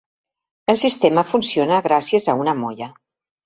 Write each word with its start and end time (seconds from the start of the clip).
El 0.73 0.79
sistema 0.83 1.25
funciona 1.33 1.79
gràcies 1.91 2.29
a 2.35 2.39
una 2.43 2.59
molla. 2.67 2.93